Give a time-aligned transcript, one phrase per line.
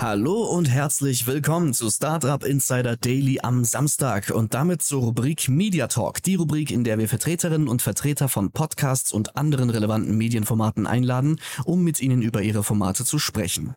[0.00, 5.88] Hallo und herzlich willkommen zu Startup Insider Daily am Samstag und damit zur Rubrik Media
[5.88, 10.86] Talk, die Rubrik, in der wir Vertreterinnen und Vertreter von Podcasts und anderen relevanten Medienformaten
[10.86, 13.74] einladen, um mit ihnen über ihre Formate zu sprechen.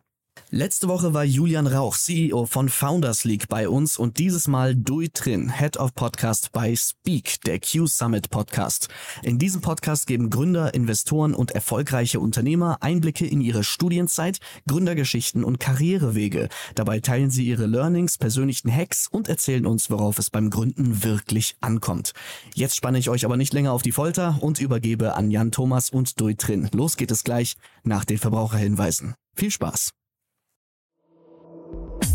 [0.50, 5.08] Letzte Woche war Julian Rauch, CEO von Founders League bei uns und dieses Mal Dui
[5.08, 8.88] Trin, Head of Podcast bei Speak, der Q Summit Podcast.
[9.22, 14.38] In diesem Podcast geben Gründer, Investoren und erfolgreiche Unternehmer Einblicke in ihre Studienzeit,
[14.68, 16.48] Gründergeschichten und Karrierewege.
[16.74, 21.56] Dabei teilen sie ihre Learnings, persönlichen Hacks und erzählen uns, worauf es beim Gründen wirklich
[21.62, 22.12] ankommt.
[22.54, 25.90] Jetzt spanne ich euch aber nicht länger auf die Folter und übergebe an Jan Thomas
[25.90, 26.68] und Dui Trin.
[26.72, 29.14] Los geht es gleich nach den Verbraucherhinweisen.
[29.34, 29.90] Viel Spaß!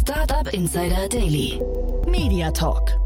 [0.09, 1.61] Startup Insider Daily.
[2.07, 2.99] Media Talk.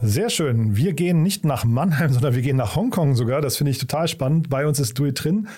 [0.00, 0.76] Sehr schön.
[0.76, 3.40] Wir gehen nicht nach Mannheim, sondern wir gehen nach Hongkong sogar.
[3.40, 4.48] Das finde ich total spannend.
[4.48, 5.48] Bei uns ist Dui Trin.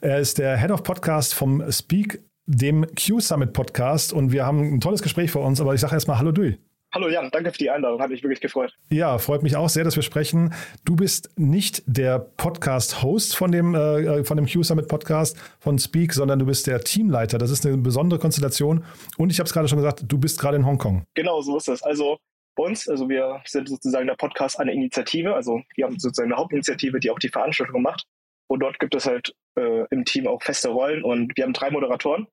[0.00, 4.14] Er ist der Head of Podcast vom Speak, dem Q Summit Podcast.
[4.14, 5.60] Und wir haben ein tolles Gespräch vor uns.
[5.60, 6.56] Aber ich sage erstmal Hallo Dui.
[6.94, 8.72] Hallo Jan, danke für die Einladung, hat mich wirklich gefreut.
[8.88, 10.54] Ja, freut mich auch sehr, dass wir sprechen.
[10.84, 16.38] Du bist nicht der Podcast-Host von dem, äh, von dem Q-Summit Podcast von Speak, sondern
[16.38, 17.38] du bist der Teamleiter.
[17.38, 18.84] Das ist eine besondere Konstellation.
[19.18, 21.02] Und ich habe es gerade schon gesagt, du bist gerade in Hongkong.
[21.14, 21.82] Genau, so ist es.
[21.82, 22.16] Also
[22.54, 27.00] uns, also wir sind sozusagen der Podcast eine Initiative, also wir haben sozusagen eine Hauptinitiative,
[27.00, 28.04] die auch die Veranstaltung macht.
[28.46, 31.72] Und dort gibt es halt äh, im Team auch feste Rollen und wir haben drei
[31.72, 32.28] Moderatoren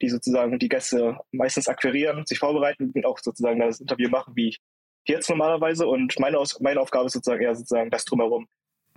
[0.00, 4.56] die sozusagen die Gäste meistens akquirieren, sich vorbereiten und auch sozusagen das Interview machen, wie
[5.06, 5.86] jetzt normalerweise.
[5.86, 8.46] Und meine, Aus meine Aufgabe ist sozusagen eher sozusagen das drumherum.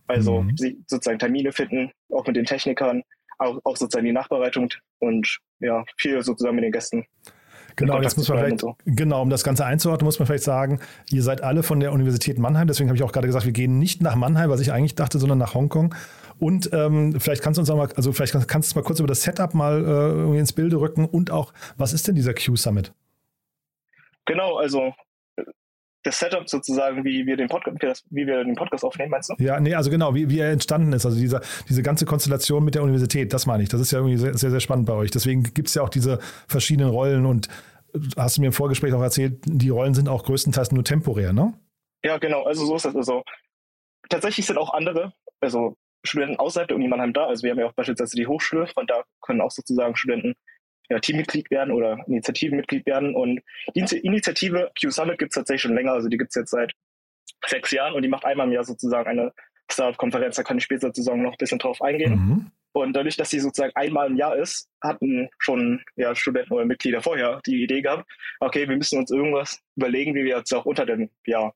[0.07, 0.55] Also mhm.
[0.87, 3.03] sozusagen Termine finden, auch mit den Technikern,
[3.39, 7.05] auch, auch sozusagen die Nachbereitung und ja, viel sozusagen mit den Gästen.
[7.75, 8.75] Genau, jetzt muss man vielleicht, so.
[8.85, 10.79] genau, um das Ganze einzuordnen, muss man vielleicht sagen,
[11.11, 13.77] ihr seid alle von der Universität Mannheim, deswegen habe ich auch gerade gesagt, wir gehen
[13.77, 15.93] nicht nach Mannheim, was ich eigentlich dachte, sondern nach Hongkong.
[16.39, 19.23] Und ähm, vielleicht kannst du uns mal, also vielleicht kannst du mal kurz über das
[19.23, 22.93] Setup mal äh, ins Bilde rücken und auch, was ist denn dieser Q-Summit?
[24.25, 24.93] Genau, also
[26.03, 29.35] das Setup sozusagen, wie wir den Podcast, wie wir den Podcast aufnehmen, meinst du?
[29.39, 32.75] Ja, nee, also genau, wie, wie er entstanden ist, also dieser, diese ganze Konstellation mit
[32.75, 33.69] der Universität, das meine ich.
[33.69, 35.11] Das ist ja irgendwie sehr, sehr, sehr spannend bei euch.
[35.11, 37.49] Deswegen gibt es ja auch diese verschiedenen Rollen und
[38.15, 41.53] hast du mir im Vorgespräch auch erzählt, die Rollen sind auch größtenteils nur temporär, ne?
[42.03, 42.95] Ja, genau, also so ist das.
[42.95, 43.23] Also
[44.09, 45.75] tatsächlich sind auch andere, also
[46.07, 47.25] Studenten außerhalb der Uni Mannheim da.
[47.25, 50.33] Also wir haben ja auch beispielsweise die Hochschule, von da können auch sozusagen Studenten
[50.89, 53.15] ja, Teammitglied werden oder Initiativenmitglied werden.
[53.15, 53.41] Und
[53.75, 55.93] die Initiative Q Summit gibt es tatsächlich schon länger.
[55.93, 56.73] Also die gibt es jetzt seit
[57.45, 59.33] sechs Jahren und die macht einmal im Jahr sozusagen eine
[59.69, 60.37] Startup-Konferenz.
[60.37, 62.13] Da kann ich später sozusagen noch ein bisschen drauf eingehen.
[62.13, 62.51] Mhm.
[62.73, 67.01] Und dadurch, dass sie sozusagen einmal im Jahr ist, hatten schon ja, Studenten oder Mitglieder
[67.01, 70.85] vorher die Idee gehabt, okay, wir müssen uns irgendwas überlegen, wie wir jetzt auch unter
[70.85, 71.53] dem Jahr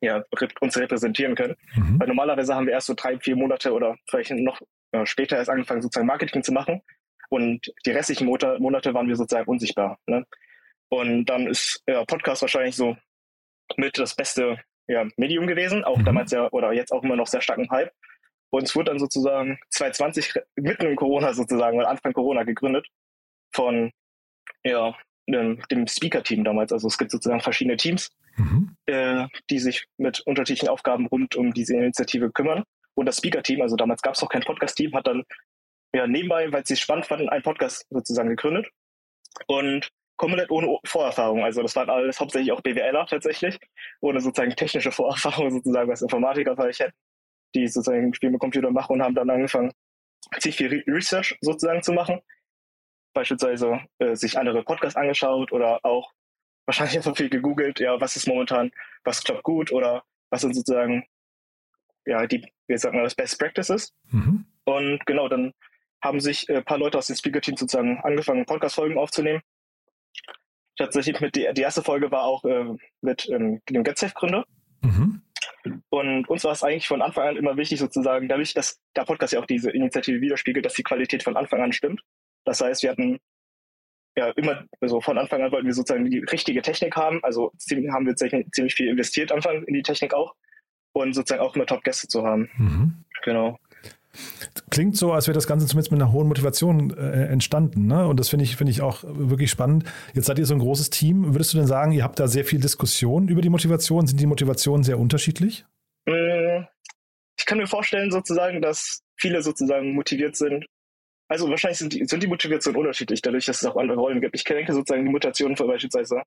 [0.00, 0.22] ja,
[0.60, 1.56] uns repräsentieren können.
[1.74, 2.00] Mhm.
[2.00, 4.60] Weil normalerweise haben wir erst so drei, vier Monate oder vielleicht noch
[4.92, 6.82] äh, später erst angefangen, sozusagen Marketing zu machen.
[7.30, 9.98] Und die restlichen Monate, waren wir sozusagen unsichtbar.
[10.06, 10.24] Ne?
[10.88, 12.96] Und dann ist ja, Podcast wahrscheinlich so
[13.76, 16.04] mit das beste ja, Medium gewesen, auch mhm.
[16.04, 17.92] damals ja oder jetzt auch immer noch sehr starken Hype.
[18.50, 22.86] Und es wurde dann sozusagen 2020 mitten in Corona sozusagen, weil Anfang Corona gegründet
[23.52, 23.92] von
[24.64, 24.96] ja,
[25.32, 26.72] dem, dem Speaker-Team damals.
[26.72, 28.76] Also es gibt sozusagen verschiedene Teams, mhm.
[28.86, 32.64] äh, die sich mit unterschiedlichen Aufgaben rund um diese Initiative kümmern.
[32.94, 35.24] Und das Speaker-Team, also damals gab es noch kein Podcast-Team, hat dann
[35.94, 38.68] ja nebenbei, weil sie es spannend fanden, einen Podcast sozusagen gegründet.
[39.46, 41.44] Und komplett ohne Vorerfahrung.
[41.44, 43.58] Also das waren alles hauptsächlich auch BWLer tatsächlich,
[44.00, 46.96] ohne sozusagen technische Vorerfahrung sozusagen, was Informatiker vielleicht hätten,
[47.54, 49.72] die sozusagen Spiel mit Computer machen und haben dann angefangen,
[50.38, 52.20] ziemlich viel Research sozusagen zu machen.
[53.18, 56.12] Beispielsweise äh, sich andere Podcasts angeschaut oder auch
[56.66, 58.70] wahrscheinlich einfach viel gegoogelt, ja, was ist momentan,
[59.02, 61.04] was klappt gut oder was sind sozusagen,
[62.06, 63.92] ja, die, wie sagt man das, Best Practices.
[64.12, 64.46] Mhm.
[64.66, 65.52] Und genau, dann
[66.00, 69.42] haben sich ein äh, paar Leute aus dem Speaker-Team sozusagen angefangen, Podcast-Folgen aufzunehmen.
[70.76, 72.66] Tatsächlich mit die, die erste Folge war auch äh,
[73.00, 74.44] mit ähm, dem GetSafe-Gründer.
[74.82, 75.22] Mhm.
[75.88, 79.32] Und uns war es eigentlich von Anfang an immer wichtig, sozusagen, dadurch, dass der Podcast
[79.32, 82.00] ja auch diese Initiative widerspiegelt, dass die Qualität von Anfang an stimmt.
[82.48, 83.18] Das heißt, wir hatten
[84.16, 87.22] ja immer, also von Anfang an wollten wir sozusagen die richtige Technik haben.
[87.22, 87.52] Also
[87.92, 90.34] haben wir ziemlich viel investiert, Anfang in die Technik auch.
[90.92, 92.48] Und sozusagen auch immer Top-Gäste zu haben.
[92.56, 93.04] Mhm.
[93.22, 93.58] Genau.
[94.70, 97.86] Klingt so, als wäre das Ganze zumindest mit einer hohen Motivation äh, entstanden.
[97.86, 98.06] Ne?
[98.08, 99.84] Und das finde ich, finde ich auch wirklich spannend.
[100.14, 101.34] Jetzt seid ihr so ein großes Team.
[101.34, 104.06] Würdest du denn sagen, ihr habt da sehr viel Diskussion über die Motivation?
[104.06, 105.66] Sind die Motivationen sehr unterschiedlich?
[106.06, 106.62] Äh,
[107.38, 110.64] ich kann mir vorstellen, sozusagen, dass viele sozusagen motiviert sind.
[111.28, 114.34] Also wahrscheinlich sind die, sind die Motivationen unterschiedlich, dadurch, dass es auch andere Rollen gibt.
[114.34, 116.22] Ich denke sozusagen die Motivation von beispielsweise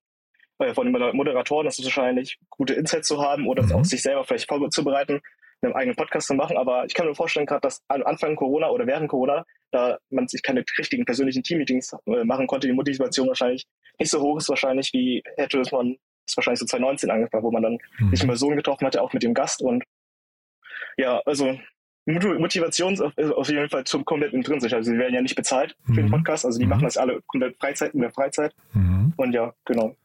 [0.60, 3.74] äh, von den Moderatoren ist es wahrscheinlich, gute Insights zu haben oder mhm.
[3.74, 5.22] auch sich selber vielleicht vorzubereiten
[5.62, 8.70] einen eigenen Podcast zu machen, aber ich kann mir vorstellen, gerade dass am Anfang Corona
[8.70, 13.28] oder während Corona, da man sich keine richtigen persönlichen Teammeetings äh, machen konnte, die Motivation
[13.28, 13.68] wahrscheinlich
[14.00, 17.52] nicht so hoch ist wahrscheinlich, wie hätte es man ist wahrscheinlich so 2019 angefangen, wo
[17.52, 18.10] man dann mhm.
[18.12, 19.84] sich in Person getroffen hatte, auch mit dem Gast und
[20.98, 21.58] ja, also
[22.06, 23.02] Motivation ist
[23.34, 24.74] auf jeden Fall zum komplett intrinsisch.
[24.74, 26.12] Also sie werden ja nicht bezahlt für den mhm.
[26.12, 26.72] Podcast, also die mhm.
[26.72, 28.54] machen das alle komplett Freizeit in der Freizeit.
[28.74, 29.14] Mhm.
[29.18, 29.96] Und ja, genau.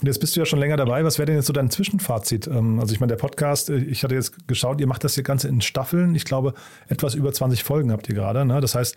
[0.00, 1.04] Und jetzt bist du ja schon länger dabei.
[1.04, 2.46] Was wäre denn jetzt so dein Zwischenfazit?
[2.46, 5.24] Ähm, also ich meine, der Podcast, äh, ich hatte jetzt geschaut, ihr macht das hier
[5.24, 6.14] Ganze in Staffeln.
[6.14, 6.54] Ich glaube,
[6.88, 8.44] etwas über 20 Folgen habt ihr gerade.
[8.44, 8.60] Ne?
[8.60, 8.96] Das heißt,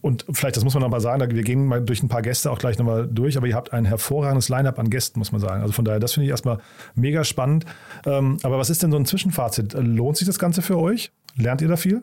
[0.00, 2.58] und vielleicht, das muss man nochmal sagen, wir gehen mal durch ein paar Gäste auch
[2.58, 5.62] gleich nochmal durch, aber ihr habt ein hervorragendes Line-up an Gästen, muss man sagen.
[5.62, 6.58] Also von daher, das finde ich erstmal
[6.94, 7.64] mega spannend.
[8.04, 9.72] Ähm, aber was ist denn so ein Zwischenfazit?
[9.72, 11.10] Lohnt sich das Ganze für euch?
[11.36, 12.02] Lernt ihr da viel?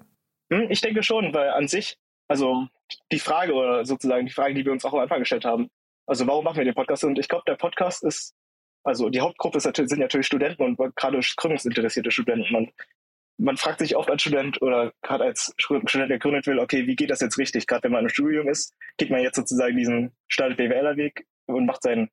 [0.52, 1.98] Hm, ich denke schon, weil an sich,
[2.28, 2.68] also
[3.12, 5.70] die Frage oder sozusagen die Frage, die wir uns auch am Anfang gestellt haben,
[6.06, 7.04] also warum machen wir den Podcast?
[7.04, 8.36] Und ich glaube, der Podcast ist,
[8.84, 12.56] also die Hauptgruppe natürlich, sind natürlich Studenten und gerade gründungsinteressierte Studenten.
[12.56, 12.74] Und
[13.38, 16.96] man fragt sich oft als Student oder gerade als Student, der gründet will, okay, wie
[16.96, 17.68] geht das jetzt richtig?
[17.68, 21.84] Gerade wenn man im Studium ist, geht man jetzt sozusagen diesen startet BWLer-Weg und macht
[21.84, 22.10] seinen,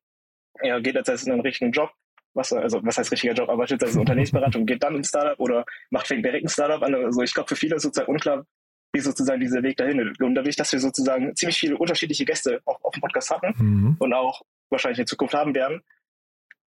[0.61, 1.91] ja, geht jetzt in einen richtigen Job.
[2.39, 3.49] Was, also, was heißt richtiger Job?
[3.49, 6.95] Aber beispielsweise Unternehmensberatung, geht dann ins Startup oder macht fängt direkt ein Startup an.
[6.95, 8.45] Also ich glaube, für viele ist sozusagen unklar,
[8.93, 10.21] wie sozusagen dieser Weg dahin ist.
[10.21, 13.97] Und dadurch, dass wir sozusagen ziemlich viele unterschiedliche Gäste auch auf dem Podcast hatten mhm.
[13.99, 15.81] und auch wahrscheinlich in Zukunft haben werden,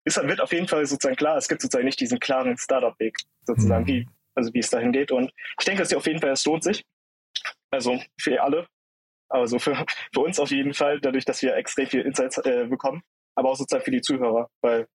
[0.05, 3.85] ist, wird auf jeden Fall sozusagen klar, es gibt sozusagen nicht diesen klaren Startup-Weg, sozusagen,
[3.85, 3.88] mhm.
[3.88, 5.12] wie, also wie es dahin geht.
[5.12, 6.85] Und ich denke, dass auf jeden Fall, es lohnt sich.
[7.70, 8.67] Also für alle.
[9.29, 13.03] Also für, für uns auf jeden Fall, dadurch, dass wir extrem viel Insights äh, bekommen,
[13.37, 14.87] aber auch sozusagen für die Zuhörer, weil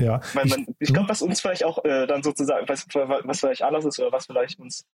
[0.00, 0.20] ja.
[0.34, 3.62] Weil man, ich, ich glaube, was uns vielleicht auch äh, dann sozusagen, was, was vielleicht
[3.62, 4.84] anders ist oder was vielleicht uns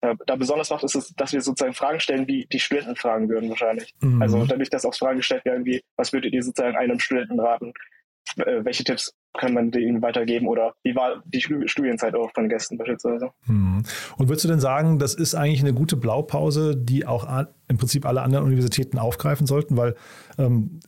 [0.00, 3.28] äh, da besonders macht, ist es, dass wir sozusagen Fragen stellen, wie die Studenten fragen
[3.28, 3.94] würden wahrscheinlich.
[4.00, 4.20] Mhm.
[4.20, 7.72] Also dadurch, dass auch Fragen gestellt werden, wie, was würdet ihr sozusagen einem Studenten raten?
[8.38, 12.78] Äh, welche Tipps kann man denen weitergeben oder wie war die Studienzeit auch von Gästen
[12.78, 13.30] beispielsweise.
[13.46, 13.82] Mhm.
[14.16, 17.26] Und würdest du denn sagen, das ist eigentlich eine gute Blaupause, die auch
[17.68, 19.94] im Prinzip alle anderen Universitäten aufgreifen sollten, weil
[20.38, 20.80] ähm,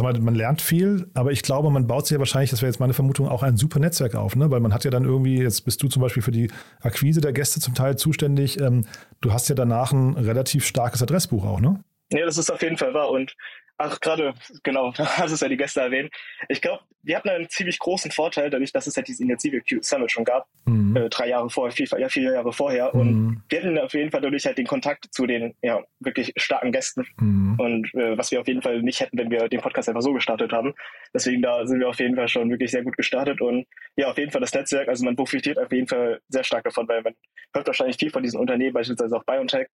[0.00, 2.80] mal, man lernt viel, aber ich glaube, man baut sich ja wahrscheinlich, das wäre jetzt
[2.80, 4.50] meine Vermutung, auch ein super Netzwerk auf, ne?
[4.50, 6.50] weil man hat ja dann irgendwie, jetzt bist du zum Beispiel für die
[6.80, 8.84] Akquise der Gäste zum Teil zuständig, ähm,
[9.20, 11.80] du hast ja danach ein relativ starkes Adressbuch auch, ne?
[12.12, 13.34] Ja, das ist auf jeden Fall wahr und
[13.78, 16.10] Ach, gerade, genau, da hast du es ja die Gäste erwähnt.
[16.48, 19.80] Ich glaube, wir hatten einen ziemlich großen Vorteil, dadurch, dass es halt diese Initiative Q
[19.82, 20.96] Summit schon gab, mhm.
[20.96, 22.90] äh, drei Jahre vorher, vier, ja, vier Jahre vorher.
[22.94, 23.00] Mhm.
[23.00, 26.72] Und wir hatten auf jeden Fall dadurch halt den Kontakt zu den ja, wirklich starken
[26.72, 27.06] Gästen.
[27.20, 27.60] Mhm.
[27.60, 30.12] Und äh, was wir auf jeden Fall nicht hätten, wenn wir den Podcast einfach so
[30.12, 30.74] gestartet haben.
[31.14, 33.40] Deswegen da sind wir auf jeden Fall schon wirklich sehr gut gestartet.
[33.40, 36.64] Und ja, auf jeden Fall das Netzwerk, also man profitiert auf jeden Fall sehr stark
[36.64, 37.14] davon, weil man
[37.54, 39.68] hört wahrscheinlich viel von diesen Unternehmen, beispielsweise auch BioNTech,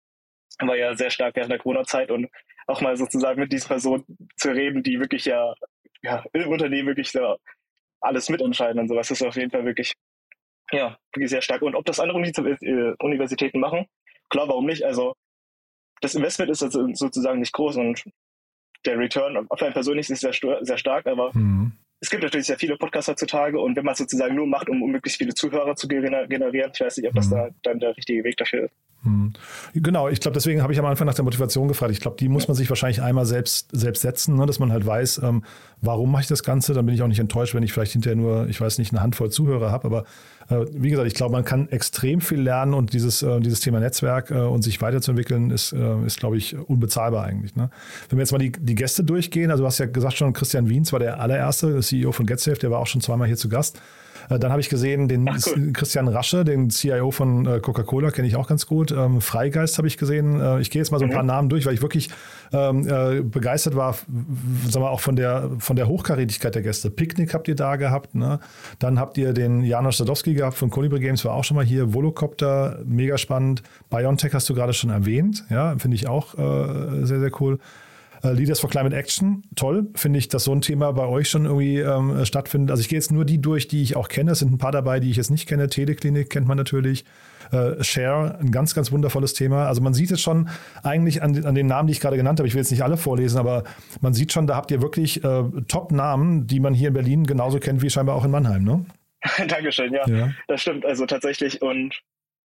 [0.67, 2.29] war ja sehr stark während der Corona-Zeit und
[2.67, 4.05] auch mal sozusagen mit dieser Person
[4.37, 5.53] zu reden, die wirklich ja,
[6.01, 7.37] ja im Unternehmen wirklich so
[8.01, 9.93] alles mitentscheiden und sowas, ist auf jeden Fall wirklich,
[10.71, 11.61] ja, wirklich sehr stark.
[11.61, 13.85] Und ob das andere äh, Universitäten machen,
[14.29, 14.83] klar, warum nicht?
[14.83, 15.15] Also
[16.01, 18.03] das Investment ist also sozusagen nicht groß und
[18.85, 21.73] der Return auf ein persönlich ist sehr, sehr stark, aber mhm.
[21.99, 24.81] es gibt natürlich sehr viele Podcasts heutzutage und wenn man es sozusagen nur macht, um,
[24.81, 27.31] um möglichst viele Zuhörer zu generieren, ich weiß nicht, ob das mhm.
[27.31, 28.75] da dann der richtige Weg dafür ist.
[29.03, 29.31] Hm.
[29.73, 31.93] Genau, ich glaube, deswegen habe ich am Anfang nach der Motivation gefragt.
[31.93, 34.85] Ich glaube, die muss man sich wahrscheinlich einmal selbst, selbst setzen, ne, dass man halt
[34.85, 35.43] weiß, ähm,
[35.81, 36.73] warum mache ich das Ganze.
[36.73, 39.01] Dann bin ich auch nicht enttäuscht, wenn ich vielleicht hinterher nur, ich weiß nicht, eine
[39.01, 39.85] Handvoll Zuhörer habe.
[39.85, 40.03] Aber
[40.49, 43.79] äh, wie gesagt, ich glaube, man kann extrem viel lernen und dieses, äh, dieses Thema
[43.79, 47.55] Netzwerk äh, und sich weiterzuentwickeln ist, äh, ist glaube ich, unbezahlbar eigentlich.
[47.55, 47.69] Ne?
[48.09, 50.67] Wenn wir jetzt mal die, die Gäste durchgehen, also du hast ja gesagt schon, Christian
[50.67, 53.47] Wiens war der allererste, der CEO von GetSafe, der war auch schon zweimal hier zu
[53.47, 53.79] Gast.
[54.29, 55.73] Äh, dann habe ich gesehen, den Ach, cool.
[55.73, 58.91] Christian Rasche, den CIO von äh, Coca-Cola, kenne ich auch ganz gut.
[58.91, 60.39] Ähm, Freigeist habe ich gesehen.
[60.39, 61.15] Äh, ich gehe jetzt mal so ein mhm.
[61.15, 62.09] paar Namen durch, weil ich wirklich
[62.51, 66.89] ähm, begeistert war, sagen wir auch von der, von der Hochkarätigkeit der Gäste.
[66.89, 68.15] Picknick habt ihr da gehabt.
[68.15, 68.39] Ne?
[68.79, 71.93] Dann habt ihr den Janusz Sadowski gehabt von Colibri Games, war auch schon mal hier.
[71.93, 73.63] Volocopter, mega spannend.
[73.89, 75.45] Biontech hast du gerade schon erwähnt.
[75.49, 77.59] Ja, finde ich auch äh, sehr, sehr cool.
[78.23, 79.87] Äh, Leaders for Climate Action, toll.
[79.95, 82.71] Finde ich, dass so ein Thema bei euch schon irgendwie ähm, stattfindet.
[82.71, 84.31] Also ich gehe jetzt nur die durch, die ich auch kenne.
[84.31, 85.67] Es sind ein paar dabei, die ich jetzt nicht kenne.
[85.67, 87.05] Teleklinik kennt man natürlich.
[87.51, 89.67] Äh, Share, ein ganz, ganz wundervolles Thema.
[89.67, 90.49] Also man sieht es schon
[90.83, 92.47] eigentlich an, an den Namen, die ich gerade genannt habe.
[92.47, 93.63] Ich will jetzt nicht alle vorlesen, aber
[94.01, 97.59] man sieht schon, da habt ihr wirklich äh, Top-Namen, die man hier in Berlin genauso
[97.59, 98.85] kennt wie scheinbar auch in Mannheim, ne?
[99.47, 100.07] Dankeschön, ja.
[100.07, 100.31] ja.
[100.47, 100.85] Das stimmt.
[100.85, 102.01] Also tatsächlich und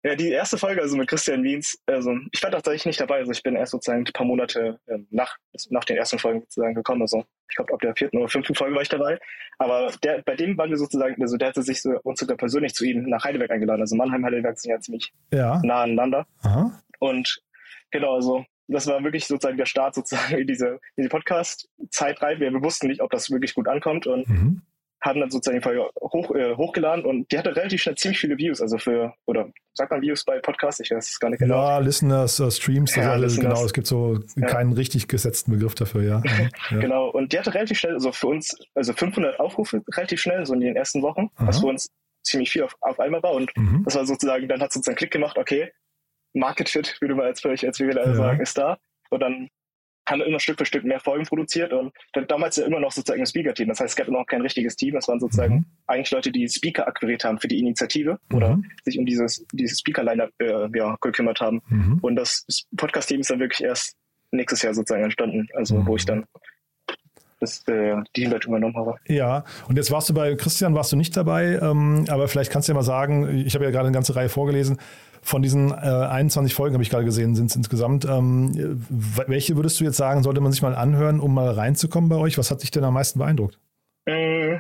[0.04, 3.32] Ja, die erste Folge, also mit Christian Wiens, also ich war tatsächlich nicht dabei, also
[3.32, 5.38] ich bin erst sozusagen ein paar Monate ähm, nach,
[5.70, 8.74] nach den ersten Folgen sozusagen gekommen, also ich glaube ab der vierten oder fünften Folge
[8.74, 9.18] war ich dabei,
[9.58, 12.74] aber der, bei dem waren wir sozusagen, also der hatte sich so, uns sogar persönlich
[12.74, 15.62] zu ihm nach Heidelberg eingeladen, also Mannheim, Heidelberg sind ja ziemlich ja.
[15.64, 16.82] nah aneinander Aha.
[16.98, 17.42] und
[17.90, 22.40] genau, also das war wirklich sozusagen der Start sozusagen in diese, in die Podcast-Zeit rein,
[22.40, 24.62] wir wussten nicht, ob das wirklich gut ankommt und Mhm.
[25.04, 25.62] Haben dann sozusagen
[26.00, 29.90] hoch, äh, hochgeladen und die hatte relativ schnell ziemlich viele Views, also für, oder sagt
[29.90, 31.56] man Views bei Podcasts, ich weiß es gar nicht genau.
[31.56, 33.54] Ja, Listeners, äh, Streams, Ja, alles, Listeners.
[33.54, 34.46] genau, es gibt so Ja.
[34.46, 36.22] keinen richtig gesetzten Begriff dafür, ja.
[36.70, 36.78] Ja.
[36.78, 40.54] Genau, und die hatte relativ schnell, also für uns, also 500 Aufrufe relativ schnell, so
[40.54, 41.48] in den ersten Wochen, Aha.
[41.48, 41.88] was für uns
[42.22, 43.32] ziemlich viel auf, auf einmal war.
[43.32, 43.82] Und Mhm.
[43.84, 45.70] das war sozusagen, dann hat es sozusagen Klick gemacht, okay,
[46.32, 48.14] Market Fit, würde man jetzt vielleicht, als wir wieder Ja.
[48.14, 48.78] sagen, ist da.
[49.10, 49.48] Und dann
[50.06, 53.20] haben immer Stück für Stück mehr Folgen produziert und dann damals ja immer noch sozusagen
[53.22, 53.68] ein Speaker-Team.
[53.68, 54.94] Das heißt, es gab immer noch kein richtiges Team.
[54.94, 55.64] Das waren sozusagen Mhm.
[55.86, 58.64] eigentlich Leute, die Speaker akquiriert haben für die Initiative oder Mhm.
[58.84, 61.62] sich um dieses, dieses Speaker-Line äh, ja, gekümmert haben.
[61.68, 61.98] Mhm.
[62.02, 62.44] Und das
[62.76, 63.94] Podcast-Team ist dann wirklich erst
[64.30, 65.86] nächstes Jahr sozusagen entstanden, also Mhm.
[65.86, 66.24] wo ich dann
[67.40, 68.96] das, äh, die Teamleitung übernommen habe.
[69.06, 72.68] Ja, und jetzt warst du bei Christian, warst du nicht dabei, ähm, aber vielleicht kannst
[72.68, 74.78] du ja mal sagen, ich habe ja gerade eine ganze Reihe vorgelesen,
[75.24, 78.04] von diesen äh, 21 Folgen, habe ich gerade gesehen, sind es insgesamt.
[78.04, 82.16] Ähm, welche würdest du jetzt sagen, sollte man sich mal anhören, um mal reinzukommen bei
[82.16, 82.36] euch?
[82.38, 83.58] Was hat dich denn am meisten beeindruckt?
[84.06, 84.58] Mm,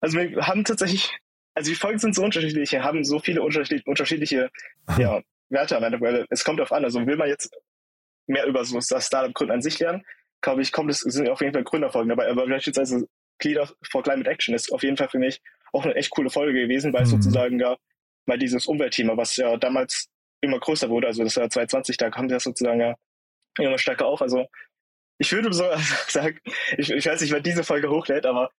[0.00, 1.16] Also wir haben tatsächlich,
[1.54, 4.50] also die Folgen sind so unterschiedlich, wir haben so viele unterschiedliche, unterschiedliche
[4.98, 7.50] ja, Werte am Ende, weil es kommt auf an, also will man jetzt
[8.26, 10.02] mehr über so das Startup-Gründen an sich lernen,
[10.40, 13.06] glaube ich, kommt es, sind auf jeden Fall Gründerfolgen dabei, aber beispielsweise
[13.42, 15.40] Leader for Climate Action ist auf jeden Fall für mich
[15.72, 17.16] auch eine echt coole Folge gewesen, weil es Mhm.
[17.22, 17.76] sozusagen ja
[18.30, 20.08] mal dieses Umweltthema, was ja damals
[20.40, 22.94] immer größer wurde, also das Jahr 2020, da kam das sozusagen ja
[23.58, 24.46] immer stärker auf, also
[25.18, 25.64] ich würde so
[26.08, 26.38] sagen,
[26.78, 28.50] ich, ich weiß nicht, wer diese Folge hochlädt, aber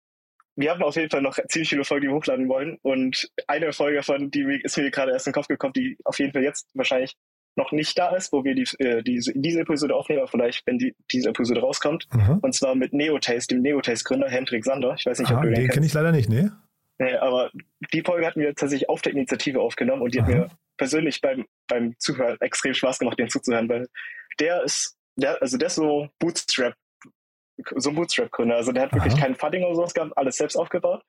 [0.56, 2.78] wir haben auf jeden Fall noch ziemlich viele Folgen, die wir hochladen wollen.
[2.82, 6.20] Und eine Folge davon, die ist mir gerade erst in den Kopf gekommen, die auf
[6.20, 7.16] jeden Fall jetzt wahrscheinlich
[7.56, 10.78] noch nicht da ist, wo wir die, äh, diese, diese Episode aufnehmen, aber vielleicht, wenn
[10.78, 12.08] die, diese Episode rauskommt.
[12.12, 12.40] Aha.
[12.42, 14.96] Und zwar mit Neotaste, dem Neotaste-Gründer Hendrik Sander.
[14.98, 16.52] Ich weiß nicht, Aha, ob du den, den kenne ich leider nicht, ne?
[17.00, 17.52] Nee, aber
[17.94, 20.36] die Folge hatten wir tatsächlich auf der Initiative aufgenommen und die hat Aha.
[20.36, 23.88] mir persönlich beim, beim Zuhören extrem Spaß gemacht, den zuzuhören, weil
[24.40, 26.76] der ist, der, also der ist so Bootstrap,
[27.76, 28.56] so ein Bootstrap-Gründer.
[28.56, 29.22] Also der hat wirklich Aha.
[29.22, 31.04] kein Funding oder sowas gehabt, alles selbst aufgebaut.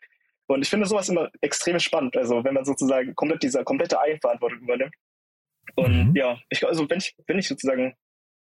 [0.46, 2.16] Und ich finde sowas immer extrem spannend.
[2.16, 4.94] Also wenn man sozusagen komplett diese komplette Eigenverantwortung übernimmt.
[5.76, 6.16] Und Mhm.
[6.16, 7.94] ja, ich, also wenn ich, wenn ich sozusagen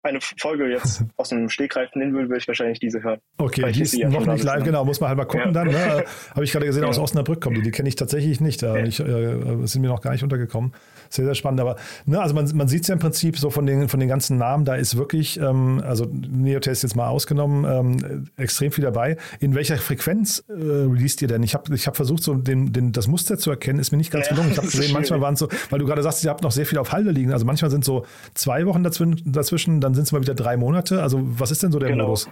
[0.02, 3.19] eine Folge jetzt aus dem Stegreif nehmen würde, würde ich wahrscheinlich diese hören.
[3.38, 5.64] Okay, die ist noch nicht live, bis genau, muss man halt mal gucken Ja.
[5.64, 5.69] dann.
[5.69, 6.04] Ne?
[6.35, 7.02] Habe ich gerade gesehen, aus Ja.
[7.02, 8.62] Osnabrück kommt die, die kenne ich tatsächlich nicht.
[8.62, 8.85] Äh, Ja.
[8.85, 10.73] Ich, äh, sind mir noch gar nicht untergekommen.
[11.11, 11.61] Sehr, sehr spannend.
[11.61, 11.76] Aber
[12.07, 14.38] ne, also man, man sieht es ja im Prinzip so von den, von den ganzen
[14.38, 17.64] Namen, da ist wirklich, ähm, also Neotest jetzt mal ausgenommen,
[18.00, 19.16] ähm, extrem viel dabei.
[19.40, 21.42] In welcher Frequenz äh, released ihr denn?
[21.42, 24.12] Ich habe ich hab versucht, so den, den, das Muster zu erkennen, ist mir nicht
[24.12, 24.50] ganz gelungen.
[24.52, 26.64] Ich habe gesehen, manchmal waren es so, weil du gerade sagst, ihr habt noch sehr
[26.66, 27.33] viel auf Halde liegen.
[27.33, 31.02] Also manchmal sind so zwei Wochen dazwischen, dazwischen dann sind es mal wieder drei Monate.
[31.02, 32.04] Also was ist denn so der Genau.
[32.04, 32.30] Modus?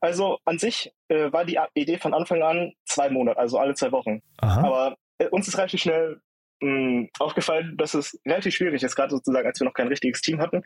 [0.00, 3.90] Also an sich äh, war die Idee von Anfang an zwei Monate, also alle zwei
[3.92, 4.22] Wochen.
[4.38, 4.60] Aha.
[4.60, 6.20] Aber äh, uns ist relativ schnell
[6.60, 10.40] mh, aufgefallen, dass es relativ schwierig ist, gerade sozusagen, als wir noch kein richtiges Team
[10.40, 10.62] hatten,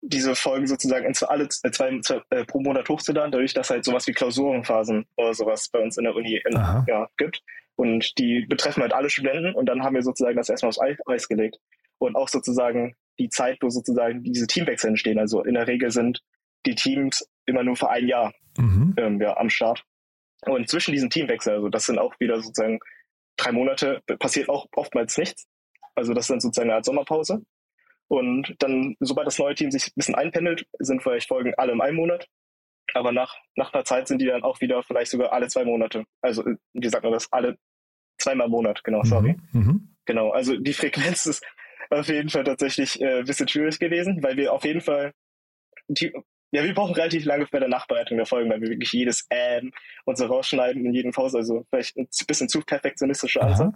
[0.00, 3.70] diese Folgen sozusagen in zwei, alle äh, zwei, zwei äh, pro Monat hochzuladen, dadurch, dass
[3.70, 6.52] halt sowas wie Klausurenphasen oder sowas bei uns in der Uni in,
[6.88, 7.42] ja, gibt.
[7.76, 11.28] Und die betreffen halt alle Studenten und dann haben wir sozusagen das erstmal aufs Eis
[11.28, 11.58] gelegt.
[11.98, 15.18] Und auch sozusagen die Zeit, wo sozusagen diese Teamwechsel entstehen.
[15.18, 16.20] Also in der Regel sind
[16.66, 18.94] die Teams immer nur für ein Jahr Mhm.
[18.98, 19.82] ähm, ja, am Start.
[20.44, 22.80] Und zwischen diesen Teamwechseln, also das sind auch wieder sozusagen
[23.36, 25.46] drei Monate, passiert auch oftmals nichts.
[25.94, 27.42] Also das sind sozusagen eine Art Sommerpause.
[28.08, 31.80] Und dann, sobald das neue Team sich ein bisschen einpendelt, sind vielleicht Folgen alle im
[31.80, 32.28] einen Monat.
[32.94, 36.04] Aber nach, nach einer Zeit sind die dann auch wieder vielleicht sogar alle zwei Monate.
[36.20, 37.32] Also, äh, wie sagt man das?
[37.32, 37.56] Alle
[38.18, 39.36] zweimal im Monat, genau, sorry.
[39.52, 39.60] Mhm.
[39.60, 39.96] Mhm.
[40.04, 41.42] Genau, also die Frequenz ist
[42.00, 45.12] auf jeden Fall tatsächlich äh, ein bisschen schwierig gewesen, weil wir auf jeden Fall,
[45.88, 46.12] die,
[46.52, 49.72] ja, wir brauchen relativ lange bei der Nachbereitung der Folgen, weil wir wirklich jedes Ähm
[50.04, 53.74] und so rausschneiden in jedem Pause, also vielleicht ein bisschen zu perfektionistischer Ansatz.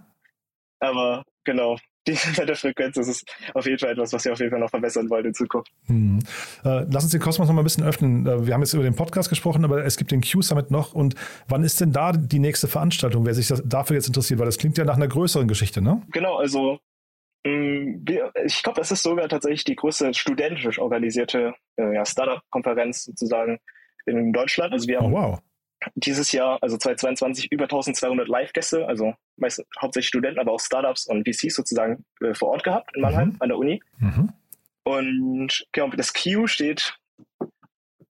[0.79, 4.39] Aber genau, die, bei der Frequenz ist es auf jeden Fall etwas, was wir auf
[4.39, 5.73] jeden Fall noch verbessern wollen in Zukunft.
[5.87, 6.21] Hm.
[6.65, 8.27] Äh, lass uns den Kosmos noch mal ein bisschen öffnen.
[8.27, 10.93] Äh, wir haben jetzt über den Podcast gesprochen, aber es gibt den Q-Summit noch.
[10.93, 11.15] Und
[11.49, 14.39] wann ist denn da die nächste Veranstaltung, wer sich das dafür jetzt interessiert?
[14.39, 16.03] Weil das klingt ja nach einer größeren Geschichte, ne?
[16.13, 16.79] Genau, also
[18.45, 23.59] ich glaube, das ist sogar tatsächlich die größte studentisch organisierte äh, ja, Startup-Konferenz sozusagen
[24.07, 24.73] in Deutschland.
[24.73, 25.39] Also wir Oh, haben wow.
[25.95, 31.27] dieses Jahr, also 2022, über 1200 Live-Gäste, also meist, hauptsächlich Studenten, aber auch Startups und
[31.29, 33.37] VCs sozusagen äh, vor Ort gehabt in Mannheim Mhm.
[33.41, 33.83] an der Uni.
[33.99, 34.33] Mhm.
[34.85, 36.97] Und genau, das Q steht,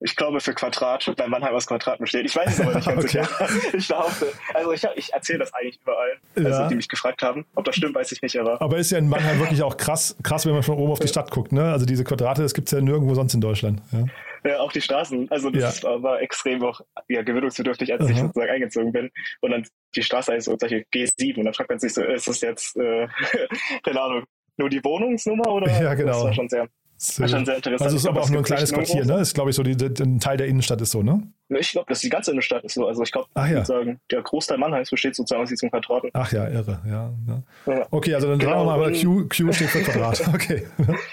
[0.06, 2.24] ich glaube für Quadrat, weil Mannheim aus Quadrat besteht.
[2.26, 3.24] Ich weiß es aber nicht ganz Okay.
[3.24, 3.48] sicher.
[3.76, 4.26] Ich behaupte.
[4.54, 6.16] Also ich, ich erzähle das eigentlich überall.
[6.36, 6.68] Also Ja.
[6.68, 7.44] die mich gefragt haben.
[7.56, 10.16] Ob das stimmt, weiß ich nicht, aber Aber ist ja in Mannheim wirklich auch krass,
[10.22, 11.50] krass, wenn man von oben auf die Stadt guckt.
[11.52, 11.72] Ne?
[11.72, 13.82] Also diese Quadrate, das gibt es ja nirgendwo sonst in Deutschland.
[13.92, 14.50] Ja.
[14.52, 15.28] ja, auch die Straßen.
[15.30, 16.00] Also das Ja.
[16.02, 18.26] war extrem auch ja, gewöhnungsbedürftig, als ich Aha.
[18.26, 19.10] sozusagen eingezogen bin.
[19.40, 22.28] Und dann die Straße heißt so solche G7 und dann fragt man sich so, ist
[22.28, 23.08] das jetzt, äh,
[23.84, 24.24] keine Ahnung,
[24.56, 25.68] nur die Wohnungsnummer oder?
[25.82, 26.12] Ja, genau.
[26.12, 27.82] Das war schon sehr, war schon sehr interessant.
[27.82, 29.20] Also es ist aber auch nur ein das kleines Quartier, ne?
[29.20, 31.22] Ist, glaube ich, so die, die, ein Teil der Innenstadt ist so, ne?
[31.48, 32.86] Ich glaube, dass die ganze Innenstadt ist so.
[32.86, 33.64] Also ich glaube, ja.
[33.64, 36.10] sozusagen, der Großteil Mannheims besteht sozusagen aus diesem Quadraten.
[36.14, 37.12] Ach ja, irre, ja.
[37.26, 37.42] ja.
[37.66, 37.86] Ja.
[37.90, 40.22] Okay, also dann Genau, sagen wir mal, aber Q, Q steht für Quadrat.
[40.34, 40.66] Okay.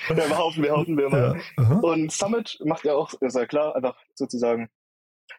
[0.09, 1.09] Ja, behaupten, behaupten wir ja.
[1.09, 1.41] mal.
[1.57, 1.75] Aha.
[1.75, 4.69] Und Summit macht ja auch sehr klar, einfach sozusagen,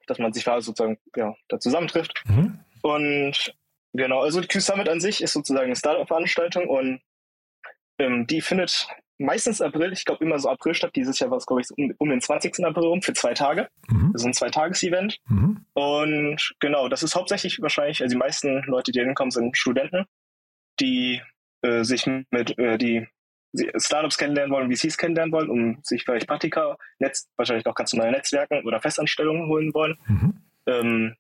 [0.07, 2.23] dass man sich da sozusagen ja, da zusammentrifft.
[2.27, 2.59] Mhm.
[2.83, 3.55] Und
[3.93, 7.01] genau, also die Q-Summit an sich ist sozusagen eine Startup-Veranstaltung und
[7.99, 10.93] ähm, die findet meistens April, ich glaube immer so April statt.
[10.97, 12.65] Dieses Jahr war es, glaube ich, so um, um den 20.
[12.65, 13.69] April rum für zwei Tage.
[13.89, 14.13] Mhm.
[14.15, 15.19] Ist ein Zweitages-Event.
[15.29, 15.65] Mhm.
[15.75, 20.05] Und genau, das ist hauptsächlich wahrscheinlich, also die meisten Leute, die hinkommen, sind Studenten,
[20.81, 21.23] die
[21.63, 23.07] äh, sich mit, äh, die
[23.77, 28.13] Startups kennenlernen wollen, VCs kennenlernen wollen, um sich vielleicht Praktika, Netz, wahrscheinlich auch ganz normale
[28.17, 29.97] Netzwerken oder Festanstellungen holen wollen.
[30.07, 30.35] Mhm.
[30.67, 31.17] Ähm,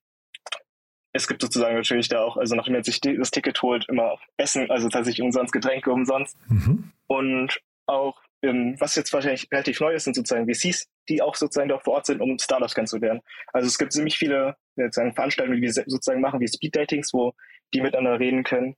[1.13, 4.69] es gibt sozusagen natürlich da auch, also nachdem man sich das Ticket holt, immer Essen,
[4.69, 6.37] also tatsächlich umsonst, Getränke umsonst.
[6.49, 6.91] Mhm.
[7.07, 11.69] Und auch, ähm, was jetzt wahrscheinlich relativ neu ist, sind sozusagen VCs, die auch sozusagen
[11.69, 13.21] dort vor Ort sind, um Startups kennenzulernen.
[13.53, 17.33] Also es gibt ziemlich viele sozusagen Veranstaltungen, die wir sozusagen machen, wie Speed-Datings, wo
[17.73, 18.77] die miteinander reden können.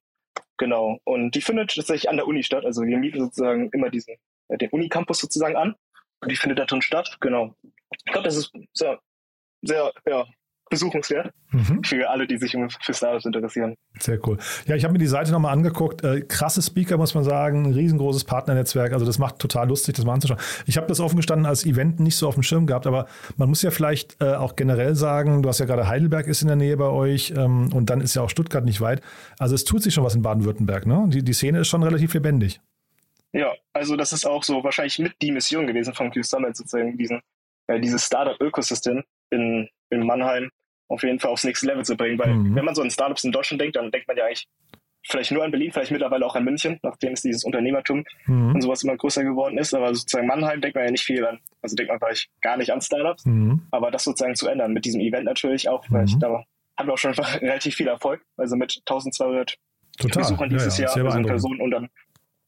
[0.58, 0.98] Genau.
[1.04, 2.64] Und die findet tatsächlich an der Uni statt.
[2.64, 4.16] Also wir mieten sozusagen immer diesen,
[4.48, 5.74] äh, den Unicampus sozusagen an.
[6.20, 7.16] Und die findet da drin statt.
[7.20, 7.54] Genau.
[8.04, 9.00] Ich glaube, das ist sehr,
[9.62, 10.26] sehr, ja,
[10.68, 11.84] besuchenswert Mhm.
[11.84, 13.76] für alle, die sich für Startups interessieren.
[13.98, 14.36] Sehr cool.
[14.66, 16.02] Ja, ich habe mir die Seite nochmal angeguckt.
[16.04, 17.66] Äh, krasse Speaker, muss man sagen.
[17.66, 18.92] Ein riesengroßes Partnernetzwerk.
[18.92, 20.40] Also das macht total lustig, das mal anzuschauen.
[20.66, 23.06] Ich habe das offen gestanden als Event nicht so auf dem Schirm gehabt, aber
[23.36, 26.48] man muss ja vielleicht äh, auch generell sagen, du hast ja gerade Heidelberg ist in
[26.48, 29.02] der Nähe bei euch ähm, und dann ist ja auch Stuttgart nicht weit.
[29.38, 30.86] Also es tut sich schon was in Baden-Württemberg.
[30.86, 31.04] Ne?
[31.08, 32.60] Die, die Szene ist schon relativ lebendig.
[33.32, 36.96] Ja, also das ist auch so wahrscheinlich mit die Mission gewesen von Q Summit, sozusagen
[36.96, 37.20] diesen,
[37.66, 40.50] äh, dieses Startup-Ökosystem in, in Mannheim
[40.88, 42.18] auf jeden Fall aufs nächste Level zu bringen.
[42.18, 42.54] Weil Mhm.
[42.54, 44.46] wenn man so an Startups in Deutschland denkt, dann denkt man ja eigentlich
[45.08, 48.54] vielleicht nur an Berlin, vielleicht mittlerweile auch an München, nachdem es dieses Unternehmertum Mhm.
[48.54, 49.72] und sowas immer größer geworden ist.
[49.74, 51.38] Aber sozusagen Mannheim denkt man ja nicht viel an.
[51.62, 53.24] Also denkt man vielleicht gar nicht an Startups.
[53.24, 53.62] Mhm.
[53.70, 56.06] Aber das sozusagen zu ändern mit diesem Event natürlich auch, weil Mhm.
[56.08, 56.44] ich, da
[56.78, 58.22] haben wir auch schon relativ viel Erfolg.
[58.36, 59.56] Also mit 1200
[59.98, 60.22] Total.
[60.22, 61.22] Besuchern Ja, dieses ja, Jahr, sehr also.
[61.22, 61.88] Person und dann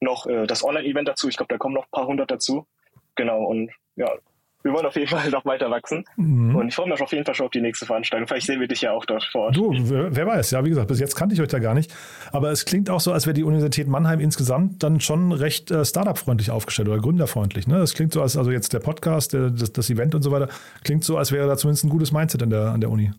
[0.01, 1.29] noch äh, das Online-Event dazu.
[1.29, 2.67] Ich glaube, da kommen noch ein paar hundert dazu.
[3.15, 4.13] Genau, und ja,
[4.63, 6.05] wir wollen auf jeden Fall noch weiter wachsen.
[6.17, 6.57] Mhm.
[6.57, 8.27] Und ich freue mich auf jeden Fall schon auf die nächste Veranstaltung.
[8.27, 9.57] Vielleicht sehen wir dich ja auch dort vor Ort.
[9.57, 11.95] Du, wer, weiß, ja, wie gesagt, bis jetzt kannte ich euch da gar nicht.
[12.33, 15.85] Aber es klingt auch so, als wäre die Universität Mannheim insgesamt dann schon recht äh,
[15.85, 17.67] Startup-freundlich aufgestellt oder gründerfreundlich.
[17.67, 17.79] Ne?
[17.79, 20.49] Es klingt so, als also jetzt der Podcast, der, das, das Event und so weiter,
[20.83, 23.13] klingt so, als wäre da zumindest ein gutes Mindset an der, an der Uni.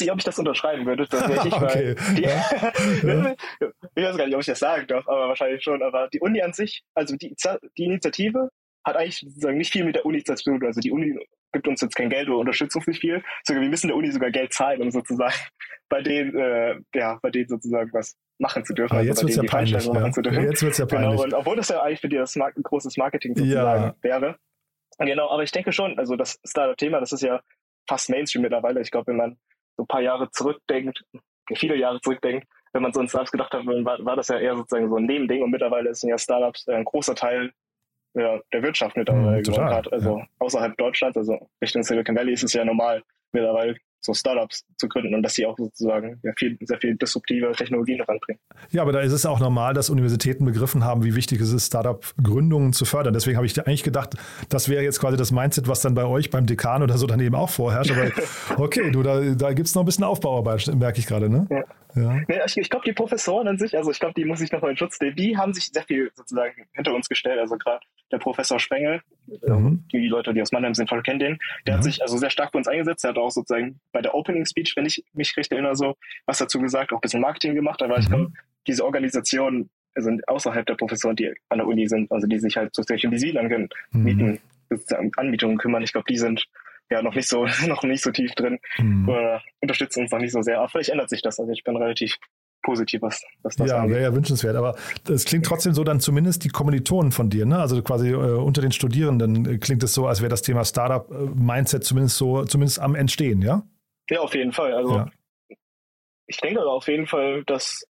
[0.00, 1.94] Ich weiß nicht, ob ich das unterschreiben würde, tatsächlich, Okay.
[1.96, 2.22] weil die,
[3.96, 5.82] ich weiß gar nicht, ob ich das sagen darf, aber wahrscheinlich schon.
[5.82, 7.34] Aber die Uni an sich, also die,
[7.76, 8.48] die Initiative
[8.86, 10.62] hat eigentlich sozusagen nicht viel mit der Uni zu tun.
[10.64, 11.18] Also die Uni
[11.52, 13.22] gibt uns jetzt kein Geld oder unterstützt uns nicht viel.
[13.44, 15.34] Sogar wir müssen der Uni sogar Geld zahlen, um sozusagen
[15.88, 18.96] bei denen, äh, ja, bei denen sozusagen was machen zu dürfen.
[18.96, 19.84] Also jetzt bei wird es ja peinlich.
[19.86, 19.92] Ja.
[19.94, 20.44] machen zu dürfen.
[20.44, 21.20] Jetzt wird ja Genau, peinlich.
[21.24, 23.94] und obwohl das ja eigentlich für die das Mar großes Marketing sozusagen Ja.
[24.02, 24.36] wäre.
[25.00, 27.40] Genau, aber ich denke schon, also das Startup-Thema, das ist ja
[27.88, 28.80] fast Mainstream mittlerweile.
[28.80, 29.38] Ich glaube, wenn man
[29.78, 31.02] so ein paar Jahre zurückdenkt,
[31.54, 34.56] viele Jahre zurückdenkt, wenn man so an Startups gedacht hat, war, war das ja eher
[34.56, 37.52] sozusagen so ein Nebending und mittlerweile sind ja Startups ein großer Teil
[38.14, 39.82] ja, der Wirtschaft mittlerweile Mhm, geworden.
[39.82, 44.64] total, Also außerhalb Deutschlands, also Richtung Silicon Valley ist es ja normal mittlerweile so Startups
[44.76, 48.40] zu gründen und dass sie auch sozusagen ja, viel, sehr viel disruptive Technologien ranbringen.
[48.70, 51.66] Ja, aber da ist es auch normal, dass Universitäten begriffen haben, wie wichtig es ist,
[51.66, 53.12] Startup-Gründungen zu fördern.
[53.12, 54.14] Deswegen habe ich eigentlich gedacht,
[54.48, 57.34] das wäre jetzt quasi das Mindset, was dann bei euch beim Dekan oder so daneben
[57.34, 57.92] auch vorherrscht.
[57.92, 58.10] Aber
[58.62, 61.46] okay, du, da, da gibt es noch ein bisschen Aufbauarbeit, merke ich gerade, ne?
[61.50, 61.64] Ja.
[61.94, 62.20] Ja.
[62.28, 64.60] Nee, ich, ich glaube, die Professoren an sich, also ich glaube, die muss ich noch
[64.62, 67.38] mal in Schutz nehmen, die haben sich sehr viel sozusagen hinter uns gestellt.
[67.38, 67.80] Also gerade
[68.12, 69.84] der Professor Spengel, Mhm.
[69.92, 71.78] die Leute, die aus Mannheim sind, kennen den, der Mhm.
[71.78, 73.04] hat sich also sehr stark für uns eingesetzt.
[73.04, 75.96] Der hat auch sozusagen bei der Opening Speech, wenn ich mich recht erinnere, so
[76.26, 77.82] was dazu gesagt, auch ein bisschen Marketing gemacht.
[77.82, 78.14] Aber ich Mhm.
[78.14, 78.32] glaube,
[78.66, 82.72] diese Organisation also außerhalb der Professoren, die an der Uni sind, also die sich halt
[82.74, 83.48] sozusagen um die Siedlern
[83.90, 84.02] Mhm.
[84.04, 86.44] mieten, sozusagen Anmietungen kümmern, ich glaube, die sind
[86.90, 89.08] ja noch nicht so, noch nicht so tief drin Mhm.
[89.08, 90.58] oder unterstützen uns noch nicht so sehr.
[90.58, 91.38] Aber vielleicht ändert sich das.
[91.38, 92.16] Also ich bin relativ
[92.62, 94.56] positiv, was, was das Ja, wäre ja wünschenswert.
[94.56, 94.76] Aber
[95.08, 97.58] es klingt trotzdem so, dann zumindest die Kommilitonen von dir, ne?
[97.58, 101.84] Also quasi äh, unter den Studierenden äh, klingt es so, als wäre das Thema Startup-Mindset
[101.84, 103.62] zumindest so, zumindest am Entstehen, ja?
[104.10, 104.72] Ja, auf jeden Fall.
[104.74, 105.10] Also Ja.
[106.26, 107.84] ich denke aber auf jeden Fall, dass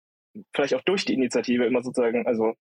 [0.55, 2.55] vielleicht auch durch die Initiative immer sozusagen, also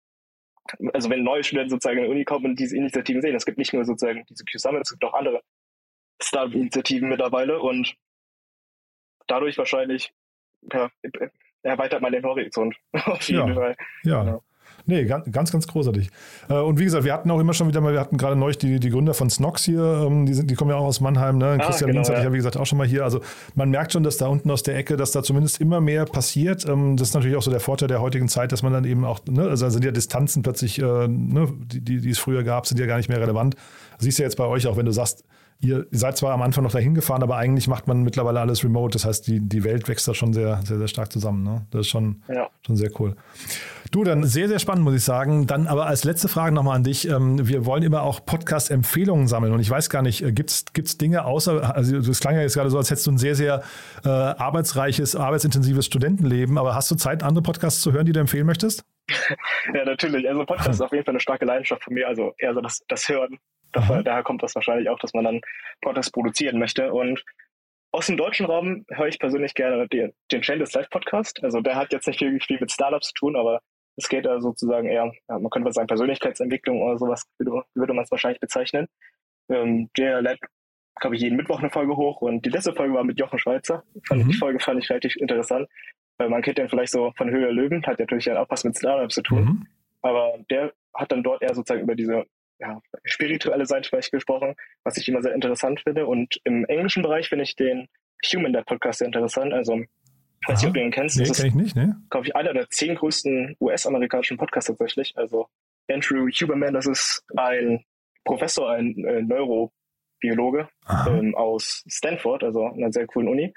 [0.93, 3.59] also wenn neue Studenten sozusagen in die Uni kommen und diese Initiativen sehen, es gibt
[3.59, 5.41] nicht nur sozusagen diese Q-Summit, es gibt auch andere
[6.23, 7.95] Startup-Initiativen mittlerweile und
[9.27, 10.13] dadurch wahrscheinlich
[10.73, 10.91] ja,
[11.63, 12.77] erweitert man den Horizont.
[12.93, 13.77] Auf jeden ja, Fall.
[14.05, 14.25] Ja.
[14.25, 14.43] Genau.
[14.87, 16.11] Nee, ganz, ganz großartig.
[16.49, 18.59] Äh, und wie gesagt, wir hatten auch immer schon wieder mal, wir hatten gerade neulich
[18.59, 21.39] die, die Gründer von Snox hier, ähm, die, sind, die kommen ja auch aus Mannheim,
[21.39, 21.59] ne?
[21.61, 23.05] Ah, Christian genau, Linz hatte ich ja, wie gesagt, auch schon mal hier.
[23.05, 23.21] Also
[23.55, 26.67] man merkt schon, dass da unten aus der Ecke, dass da zumindest immer mehr passiert.
[26.67, 29.05] Ähm, das ist natürlich auch so der Vorteil der heutigen Zeit, dass man dann eben
[29.05, 32.67] auch, ne, also sind ja Distanzen plötzlich, äh, ne, die, die, die es früher gab,
[32.67, 33.55] sind ja gar nicht mehr relevant.
[33.99, 35.25] Siehst du ja jetzt bei euch auch, wenn du sagst,
[35.65, 38.95] Ihr seid zwar am Anfang noch dahin gefahren, aber eigentlich macht man mittlerweile alles remote.
[38.95, 41.45] Das heißt, die, die Welt wächst da schon sehr, sehr, sehr stark zusammen.
[41.45, 41.67] Ne?
[41.71, 42.51] Das ist schon, ja.
[42.67, 43.15] schon sehr cool.
[43.93, 45.47] Du, dann sehr, sehr spannend, muss ich sagen.
[45.47, 47.09] Dann aber als letzte Frage nochmal an dich.
[47.09, 49.53] Ähm, wir wollen immer auch Podcast-Empfehlungen sammeln.
[49.53, 52.69] Und ich weiß gar nicht, gibt es Dinge außer, also das klang ja jetzt gerade
[52.69, 53.63] so, als hättest du ein sehr, sehr
[54.05, 56.59] äh, arbeitsreiches, arbeitsintensives Studentenleben.
[56.59, 58.85] Aber hast du Zeit, andere Podcasts zu hören, die du empfehlen möchtest?
[59.75, 60.29] ja, natürlich.
[60.29, 62.09] Also Podcast ist auf jeden Fall eine starke Leidenschaft von mir.
[62.09, 63.39] Also eher so das, das Hören
[63.73, 65.41] Daher, daher kommt das wahrscheinlich auch, dass man dann
[65.81, 66.93] Podcasts produzieren möchte.
[66.93, 67.25] Und
[67.93, 71.43] aus dem deutschen Raum höre ich persönlich gerne den, den Shameless Live Podcast.
[71.43, 73.61] Also der hat jetzt nicht wirklich viel mit Startups zu tun, aber
[73.97, 78.05] es geht da sozusagen eher, ja, man könnte sagen, Persönlichkeitsentwicklung oder sowas, würde, würde man
[78.05, 78.89] es wahrscheinlich bezeichnen.
[79.51, 80.41] Ähm, der lädt,
[81.01, 83.83] glaube ich, jeden Mittwoch eine Folge hoch und die letzte Folge war mit Jochen Schweizer.
[84.07, 84.31] Fand, mhm.
[84.31, 85.69] Die Folge fand ich relativ interessant.
[86.19, 89.15] Weil man kennt den vielleicht so von Höhe Löwen, hat natürlich auch was mit Startups
[89.15, 89.45] zu tun.
[89.45, 89.67] Mhm.
[90.03, 92.27] Aber der hat dann dort eher sozusagen über diese
[92.63, 96.07] ja, spirituelle Seite vielleicht gesprochen, was ich immer sehr interessant finde.
[96.07, 97.89] Und im englischen Bereich finde ich den
[98.33, 99.53] Human Dead Podcast sehr interessant.
[99.53, 101.19] Also, ich weiß nicht, ob du ihn kennst.
[101.19, 102.01] Nee, kenn ich nicht, ne?
[102.11, 105.13] Glaube ich, einer der zehn größten US-amerikanischen Podcasts tatsächlich.
[105.17, 105.49] Also,
[105.91, 107.85] Andrew Huberman, das ist ein
[108.25, 110.69] Professor, ein äh, Neurobiologe
[111.09, 113.53] ähm, aus Stanford, also einer sehr coolen Uni.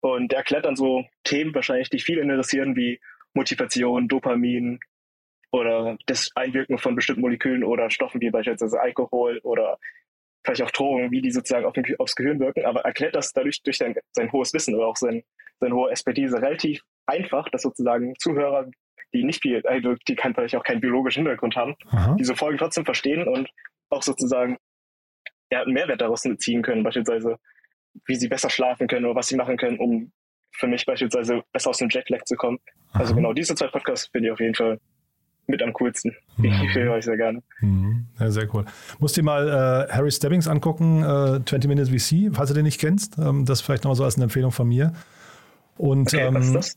[0.00, 3.00] Und der erklärt dann so Themen wahrscheinlich, die viele interessieren, wie
[3.34, 4.78] Motivation, Dopamin,
[5.52, 9.78] oder das Einwirken von bestimmten Molekülen oder Stoffen wie beispielsweise Alkohol oder
[10.44, 13.62] vielleicht auch Drogen, wie die sozusagen auf den, aufs Gehirn wirken, aber erklärt das dadurch
[13.62, 15.22] durch sein, sein hohes Wissen oder auch sein,
[15.60, 18.68] seine hohe Expertise relativ einfach, dass sozusagen Zuhörer,
[19.12, 22.16] die nicht viel, also die kann vielleicht auch keinen biologischen Hintergrund haben, Aha.
[22.18, 23.48] diese Folgen trotzdem verstehen und
[23.90, 24.56] auch sozusagen
[25.52, 27.38] ja, einen Mehrwert daraus ziehen können, beispielsweise
[28.06, 30.12] wie sie besser schlafen können oder was sie machen können, um
[30.54, 32.58] für mich beispielsweise besser aus dem Jetlag zu kommen.
[32.64, 33.00] Also Aha.
[33.00, 34.80] Also genau diese zwei Podcasts finde ich auf jeden Fall
[35.46, 36.12] mit am coolsten.
[36.36, 36.44] Mhm.
[36.44, 37.42] Ich höre euch sehr gerne.
[37.60, 38.06] Mhm.
[38.18, 38.64] Ja, sehr cool.
[38.98, 42.80] Musst dir mal äh, Harry Stebbings angucken, äh, 20 Minutes VC, falls du den nicht
[42.80, 43.18] kennst.
[43.18, 44.92] Ähm, das vielleicht noch so als eine Empfehlung von mir.
[45.76, 46.76] Und okay, ähm, was ist das?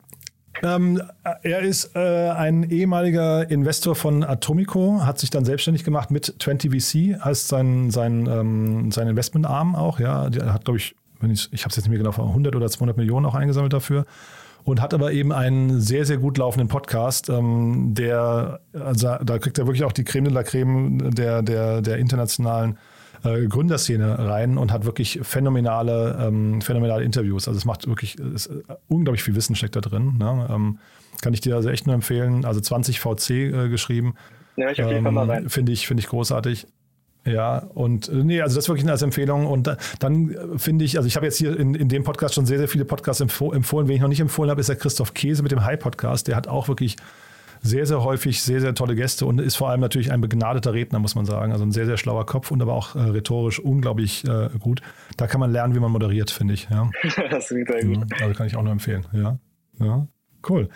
[0.63, 1.01] Ähm,
[1.43, 6.71] er ist äh, ein ehemaliger Investor von Atomico, hat sich dann selbstständig gemacht mit 20
[6.71, 9.99] VC als sein, sein, ähm, sein Investmentarm auch.
[9.99, 12.56] Ja, er hat, glaube ich, wenn ich, ich habe es jetzt nicht mehr genau, 100
[12.56, 14.06] oder 200 Millionen auch eingesammelt dafür
[14.65, 19.58] und hat aber eben einen sehr, sehr gut laufenden Podcast, ähm, der, also da kriegt
[19.58, 22.78] er wirklich auch die Creme de la Creme der, der, der internationalen
[23.23, 27.47] äh, Gründerszene rein und hat wirklich phänomenale, ähm, phänomenale Interviews.
[27.47, 30.15] Also es macht wirklich, es, äh, unglaublich viel Wissen steckt da drin.
[30.17, 30.47] Ne?
[30.49, 30.80] Ähm,
[31.21, 32.43] kann ich dir also echt nur empfehlen.
[32.43, 34.15] Also 20 VC äh, geschrieben.
[34.58, 35.49] Ja, ich auf jeden Fall mal rein.
[35.49, 36.67] Finde ich, finde ich großartig.
[37.25, 39.47] Ja, und äh, nee, also das wirklich als Empfehlung.
[39.47, 42.35] Und da, dann äh, finde ich, also ich habe jetzt hier in, in dem Podcast
[42.35, 43.88] schon sehr, sehr viele Podcasts empfoh empfohlen.
[43.88, 46.27] Wen ich noch nicht empfohlen habe, ist der Christoph Käse mit dem High-Podcast.
[46.27, 46.97] Der hat auch wirklich
[47.65, 50.99] sehr, sehr häufig sehr, sehr tolle Gäste und ist vor allem natürlich ein begnadeter Redner,
[50.99, 51.51] muss man sagen.
[51.51, 54.81] Also ein sehr, sehr schlauer Kopf und aber auch äh, rhetorisch unglaublich äh, gut.
[55.17, 56.67] Da kann man lernen, wie man moderiert, finde ich.
[56.69, 56.91] Ja.
[57.31, 57.97] das klingt sehr gut.
[58.11, 59.05] Ja, also kann ich auch nur empfehlen.
[59.13, 59.39] Ja.
[59.79, 60.07] ja.
[60.47, 60.69] Cool.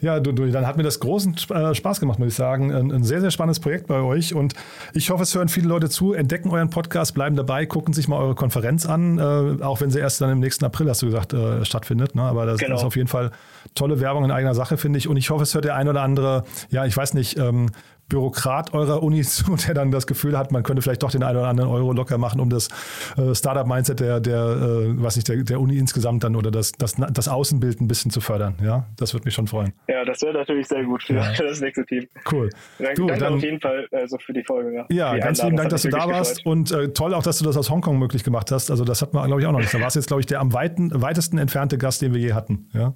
[0.00, 2.72] Ja, du, du, dann hat mir das großen äh, Spaß gemacht, muss ich sagen.
[2.74, 4.54] Ein, ein, sehr, sehr spannendes Projekt bei euch und
[4.94, 8.16] ich hoffe, es hören viele Leute zu, entdecken euren Podcast, bleiben dabei, gucken sich mal
[8.16, 11.34] eure Konferenz an, äh, auch wenn sie erst dann im nächsten April, hast du gesagt,
[11.34, 12.14] äh, stattfindet.
[12.14, 12.22] Ne?
[12.22, 12.76] Aber das genau.
[12.76, 13.30] ist auf jeden Fall
[13.74, 15.06] tolle Werbung in eigener Sache, finde ich.
[15.06, 17.70] Und ich hoffe, es hört der ein oder andere, ja, ich weiß nicht, ähm,
[18.10, 21.38] Bürokrat eurer Uni zu, der dann das Gefühl hat, man könnte vielleicht doch den einen
[21.38, 22.68] oder anderen Euro locker machen, um das
[23.16, 26.96] äh, Startup-Mindset der, der, äh, was nicht, der, der Uni insgesamt dann oder das, das,
[26.96, 28.56] das Außenbild ein bisschen zu fördern.
[28.62, 29.72] Ja, das würde mich schon freuen.
[29.88, 31.32] Ja, das wäre natürlich sehr gut für, ja.
[31.38, 32.06] das nächste Team.
[32.30, 32.50] Cool.
[32.78, 34.74] Dank, du, danke dann, auf jeden Fall also für die Folge.
[34.74, 36.52] Ja, ja die ganz lieben Dank, dass du da warst gefreut.
[36.52, 38.70] und äh, toll auch, dass du das aus Hongkong möglich gemacht hast.
[38.70, 39.72] Also das hat man, glaube ich, auch noch nicht.
[39.72, 42.68] Da warst jetzt, glaube ich, der am weiten, weitesten entfernte Gast, den wir je hatten.
[42.72, 42.92] Ja.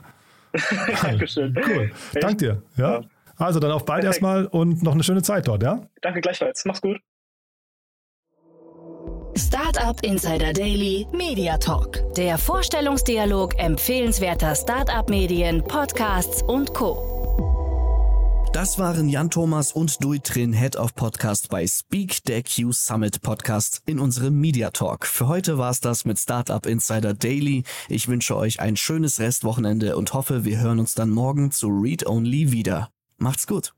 [1.03, 1.57] Dankeschön.
[1.67, 1.91] Cool.
[2.21, 2.63] Dank dir.
[2.77, 3.01] ja.
[3.01, 3.05] ja.
[3.37, 4.23] Also dann auf bald Perfekt.
[4.23, 5.87] erstmal und noch eine schöne Zeit dort, ja?
[6.03, 6.65] Danke gleichfalls.
[6.65, 6.99] Mach's gut.
[9.37, 12.03] Startup Insider Daily Media Talk.
[12.15, 17.15] Der Vorstellungsdialog empfehlenswerter Startup-Medien, Podcasts und Co.
[18.53, 23.21] Das waren Jan Thomas und Dui Trin, Head of Podcast bei Speak, der Q Summit
[23.21, 25.07] Podcast in unserem Media Talk.
[25.07, 27.65] Für heute war's das mit Startup Insider Daily.
[27.89, 32.07] Ich wünsche euch ein schönes Restwochenende und hoffe, wir hören uns dann morgen zu Read
[32.07, 32.94] Only wieder.
[33.25, 33.73] Macht's gut.